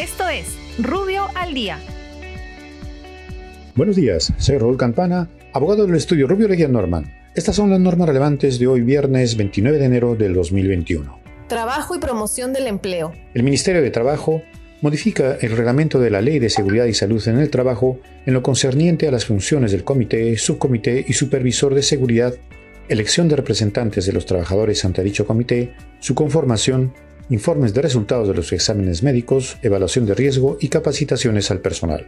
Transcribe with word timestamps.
Esto 0.00 0.26
es 0.30 0.56
Rubio 0.78 1.26
al 1.34 1.52
Día. 1.52 1.78
Buenos 3.74 3.96
días, 3.96 4.32
soy 4.38 4.56
Raúl 4.56 4.78
Campana, 4.78 5.28
abogado 5.52 5.84
del 5.84 5.96
estudio 5.96 6.26
Rubio 6.26 6.48
Leguía 6.48 6.68
Norman. 6.68 7.12
Estas 7.34 7.56
son 7.56 7.68
las 7.68 7.80
normas 7.80 8.08
relevantes 8.08 8.58
de 8.58 8.66
hoy 8.66 8.80
viernes 8.80 9.36
29 9.36 9.76
de 9.76 9.84
enero 9.84 10.14
del 10.14 10.32
2021. 10.32 11.20
Trabajo 11.48 11.94
y 11.94 11.98
promoción 11.98 12.54
del 12.54 12.66
empleo. 12.68 13.12
El 13.34 13.42
Ministerio 13.42 13.82
de 13.82 13.90
Trabajo 13.90 14.40
modifica 14.80 15.36
el 15.38 15.54
reglamento 15.54 16.00
de 16.00 16.08
la 16.08 16.22
Ley 16.22 16.38
de 16.38 16.48
Seguridad 16.48 16.86
y 16.86 16.94
Salud 16.94 17.22
en 17.28 17.38
el 17.38 17.50
Trabajo 17.50 18.00
en 18.24 18.32
lo 18.32 18.42
concerniente 18.42 19.06
a 19.06 19.10
las 19.10 19.26
funciones 19.26 19.70
del 19.70 19.84
comité, 19.84 20.34
subcomité 20.38 21.04
y 21.06 21.12
supervisor 21.12 21.74
de 21.74 21.82
seguridad, 21.82 22.32
elección 22.88 23.28
de 23.28 23.36
representantes 23.36 24.06
de 24.06 24.14
los 24.14 24.24
trabajadores 24.24 24.82
ante 24.86 25.02
dicho 25.02 25.26
comité, 25.26 25.74
su 25.98 26.14
conformación, 26.14 26.94
informes 27.30 27.72
de 27.72 27.82
resultados 27.82 28.28
de 28.28 28.34
los 28.34 28.52
exámenes 28.52 29.02
médicos, 29.02 29.56
evaluación 29.62 30.04
de 30.04 30.14
riesgo 30.14 30.58
y 30.60 30.68
capacitaciones 30.68 31.50
al 31.50 31.60
personal. 31.60 32.06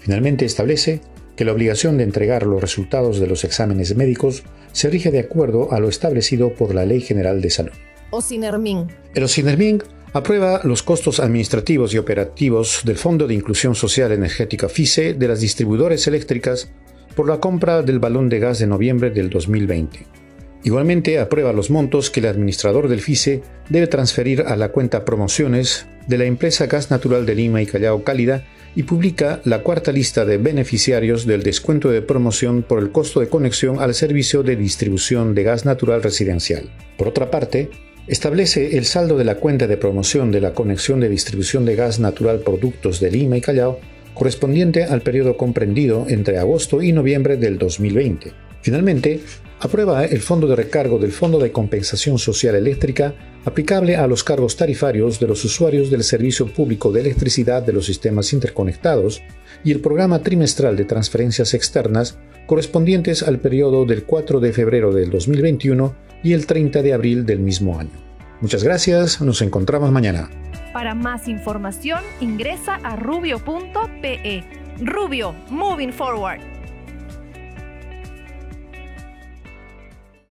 Finalmente 0.00 0.44
establece 0.44 1.00
que 1.36 1.44
la 1.44 1.52
obligación 1.52 1.98
de 1.98 2.04
entregar 2.04 2.46
los 2.46 2.60
resultados 2.60 3.20
de 3.20 3.26
los 3.26 3.44
exámenes 3.44 3.94
médicos 3.96 4.42
se 4.72 4.90
rige 4.90 5.10
de 5.10 5.20
acuerdo 5.20 5.72
a 5.72 5.80
lo 5.80 5.88
establecido 5.88 6.54
por 6.54 6.74
la 6.74 6.84
Ley 6.84 7.00
General 7.00 7.40
de 7.40 7.50
Salud. 7.50 7.72
OSINERMIN. 8.10 8.88
El 9.14 9.24
OSINERMIN 9.24 9.82
aprueba 10.12 10.60
los 10.64 10.82
costos 10.82 11.20
administrativos 11.20 11.92
y 11.92 11.98
operativos 11.98 12.80
del 12.84 12.96
Fondo 12.96 13.26
de 13.26 13.34
Inclusión 13.34 13.74
Social 13.74 14.12
Energética 14.12 14.68
FICE 14.68 15.14
de 15.14 15.28
las 15.28 15.40
distribuidores 15.40 16.06
eléctricas 16.06 16.70
por 17.14 17.28
la 17.28 17.40
compra 17.40 17.82
del 17.82 17.98
balón 17.98 18.28
de 18.28 18.38
gas 18.38 18.58
de 18.58 18.66
noviembre 18.66 19.10
del 19.10 19.30
2020 19.30 20.24
Igualmente 20.64 21.18
aprueba 21.18 21.52
los 21.52 21.70
montos 21.70 22.10
que 22.10 22.20
el 22.20 22.26
administrador 22.26 22.88
del 22.88 23.02
FICE 23.02 23.42
debe 23.68 23.86
transferir 23.86 24.42
a 24.42 24.56
la 24.56 24.70
cuenta 24.70 25.04
promociones 25.04 25.86
de 26.06 26.18
la 26.18 26.24
empresa 26.24 26.66
Gas 26.66 26.90
Natural 26.90 27.24
de 27.24 27.34
Lima 27.34 27.62
y 27.62 27.66
Callao 27.66 28.04
Cálida 28.04 28.44
y 28.76 28.82
publica 28.82 29.40
la 29.44 29.62
cuarta 29.62 29.92
lista 29.92 30.24
de 30.24 30.36
beneficiarios 30.36 31.26
del 31.26 31.42
descuento 31.42 31.90
de 31.90 32.02
promoción 32.02 32.62
por 32.62 32.80
el 32.80 32.90
costo 32.90 33.20
de 33.20 33.28
conexión 33.28 33.78
al 33.78 33.94
servicio 33.94 34.42
de 34.42 34.56
distribución 34.56 35.34
de 35.34 35.44
gas 35.44 35.64
natural 35.64 36.02
residencial. 36.02 36.70
Por 36.98 37.08
otra 37.08 37.30
parte, 37.30 37.70
establece 38.06 38.76
el 38.76 38.84
saldo 38.84 39.16
de 39.16 39.24
la 39.24 39.36
cuenta 39.36 39.66
de 39.66 39.76
promoción 39.76 40.30
de 40.30 40.40
la 40.40 40.52
conexión 40.52 41.00
de 41.00 41.08
distribución 41.08 41.64
de 41.64 41.76
gas 41.76 42.00
natural 42.00 42.40
productos 42.40 43.00
de 43.00 43.10
Lima 43.10 43.36
y 43.36 43.40
Callao 43.40 43.78
correspondiente 44.12 44.84
al 44.84 45.02
periodo 45.02 45.36
comprendido 45.36 46.06
entre 46.08 46.38
agosto 46.38 46.82
y 46.82 46.92
noviembre 46.92 47.36
del 47.36 47.58
2020. 47.58 48.32
Finalmente, 48.62 49.20
aprueba 49.60 50.04
el 50.04 50.20
fondo 50.20 50.46
de 50.46 50.56
recargo 50.56 50.98
del 50.98 51.12
Fondo 51.12 51.38
de 51.38 51.52
Compensación 51.52 52.18
Social 52.18 52.54
Eléctrica 52.54 53.14
aplicable 53.44 53.96
a 53.96 54.06
los 54.06 54.24
cargos 54.24 54.56
tarifarios 54.56 55.20
de 55.20 55.26
los 55.26 55.44
usuarios 55.44 55.90
del 55.90 56.02
Servicio 56.02 56.46
Público 56.46 56.92
de 56.92 57.00
Electricidad 57.00 57.62
de 57.62 57.72
los 57.72 57.86
sistemas 57.86 58.32
interconectados 58.32 59.22
y 59.62 59.72
el 59.72 59.80
programa 59.80 60.20
trimestral 60.20 60.76
de 60.76 60.84
transferencias 60.84 61.54
externas 61.54 62.18
correspondientes 62.46 63.22
al 63.22 63.38
periodo 63.38 63.84
del 63.84 64.04
4 64.04 64.40
de 64.40 64.52
febrero 64.52 64.92
del 64.92 65.10
2021 65.10 65.94
y 66.22 66.32
el 66.32 66.46
30 66.46 66.82
de 66.82 66.92
abril 66.92 67.26
del 67.26 67.40
mismo 67.40 67.78
año. 67.78 67.92
Muchas 68.40 68.64
gracias, 68.64 69.20
nos 69.20 69.40
encontramos 69.42 69.90
mañana. 69.90 70.30
Para 70.72 70.94
más 70.94 71.28
información 71.28 72.00
ingresa 72.20 72.74
a 72.82 72.96
rubio.pe. 72.96 74.44
Rubio, 74.80 75.34
moving 75.48 75.92
forward. 75.92 76.53